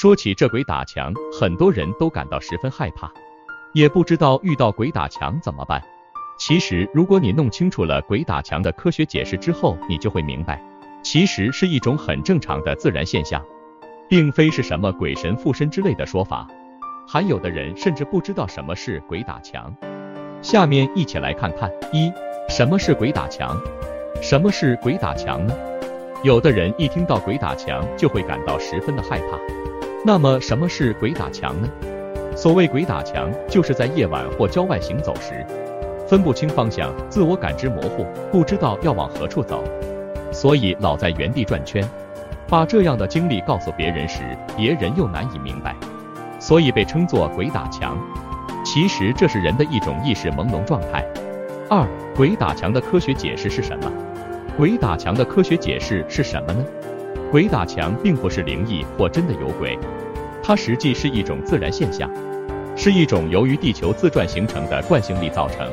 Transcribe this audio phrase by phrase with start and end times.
[0.00, 3.12] 说起这鬼打墙，很多人都感到十分害怕，
[3.74, 5.78] 也不知道遇到鬼打墙怎么办。
[6.38, 10.58] 其实，如果你弄清楚了鬼打墙的科学解释之后，你就会明白，
[11.02, 13.44] 其实是一种很正常的自然现象，
[14.08, 16.48] 并非是什么鬼神附身之类的说法。
[17.06, 19.70] 还有的人甚至不知道什么是鬼打墙。
[20.40, 22.10] 下面一起来看看：一、
[22.48, 23.54] 什么是鬼打墙？
[24.22, 25.54] 什么是鬼打墙呢？
[26.22, 29.38] 有的人一听到鬼打墙就会感到十分的害怕。
[30.02, 31.68] 那么什么是鬼打墙呢？
[32.34, 35.44] 所谓鬼打墙，就是在夜晚或郊外行走时，
[36.08, 39.62] 分不清方向，自我感知模糊，不知道要往何处走，
[40.32, 41.86] 所以老在原地转圈。
[42.48, 44.22] 把这样的经历告诉别人时，
[44.56, 45.76] 别人又难以明白，
[46.40, 47.98] 所以被称作鬼打墙。
[48.64, 51.04] 其实这是人的一种意识朦胧状态。
[51.68, 53.92] 二、鬼打墙的科学解释是什么？
[54.56, 56.64] 鬼打墙的科学解释是什么呢？
[57.30, 59.78] 鬼打墙并不是灵异或真的有鬼，
[60.42, 62.10] 它实际是一种自然现象，
[62.76, 65.70] 是一种由于地球自转形成的惯性力造成。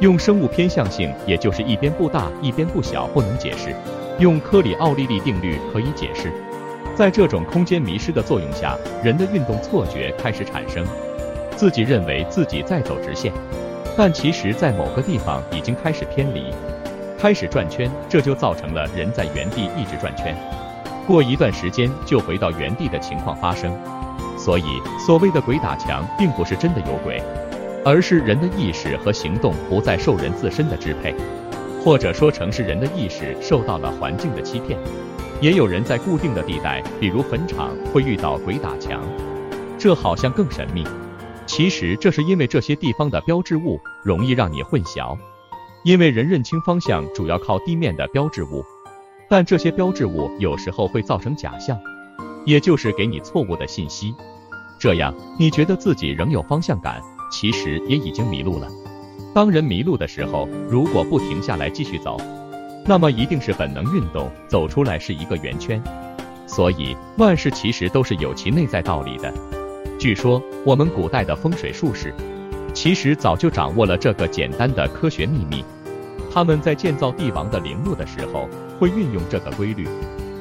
[0.00, 3.70] 用生物偏向性，也就是一边不大一边不小，不能解释；
[4.18, 6.30] 用科里奥利力定律可以解释。
[6.94, 10.84] 在这种空间迷失的作用下，人的运动错觉开始产生，
[11.56, 13.32] 自己认为自己在走直线，
[13.96, 16.52] 但其实在某个地方已经开始偏离，
[17.18, 20.36] 开始转圈，这就造成了人在原地一直转圈。
[21.10, 23.76] 过一段时间就回到原地的情况发生，
[24.38, 27.20] 所以所谓的鬼打墙，并不是真的有鬼，
[27.84, 31.12] 而是人的意识和行动不再受人自身的支配，
[31.82, 34.78] 或者说成是人的意识受到了环境的欺骗。
[35.40, 39.02] 也有人在固定的地带，比如坟场，会遇到鬼打墙，
[39.76, 40.86] 这好像更神秘。
[41.44, 45.18] 其实这是因为这些地方的标志物容易让你混淆，
[45.82, 48.64] 因为人认清方向主要靠地面的标志物。
[49.30, 51.78] 但这些标志物有时候会造成假象，
[52.44, 54.12] 也就是给你错误的信息，
[54.76, 57.00] 这样你觉得自己仍有方向感，
[57.30, 58.66] 其实也已经迷路了。
[59.32, 62.20] 当人迷路的时候，如果不停下来继续走，
[62.84, 65.80] 那么一定是本能运动，走出来是一个圆圈。
[66.48, 69.32] 所以万事其实都是有其内在道理的。
[69.96, 72.12] 据说我们古代的风水术士，
[72.74, 75.64] 其实早就掌握了这个简单的科学秘密。
[76.32, 78.48] 他们在建造帝王的陵墓的时候。
[78.80, 79.86] 会运用这个规律，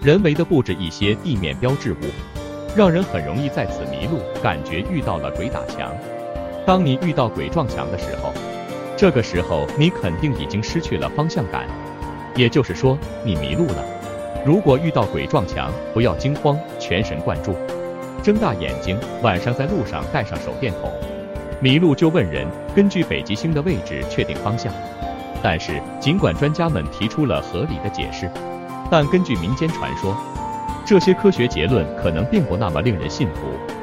[0.00, 1.96] 人为的布置一些地面标志物，
[2.76, 5.92] 让人很容易在此迷路，感觉遇到了鬼打墙。
[6.64, 8.32] 当你遇到鬼撞墙的时候，
[8.96, 11.66] 这个时候你肯定已经失去了方向感，
[12.36, 13.84] 也就是说你迷路了。
[14.46, 17.56] 如果遇到鬼撞墙，不要惊慌，全神贯注，
[18.22, 20.88] 睁大眼睛，晚上在路上带上手电筒，
[21.60, 22.46] 迷路就问人，
[22.76, 24.72] 根据北极星的位置确定方向。
[25.42, 28.30] 但是，尽管专家们提出了合理的解释，
[28.90, 30.16] 但根据民间传说，
[30.84, 33.79] 这些科学结论可能并不那么令人信服。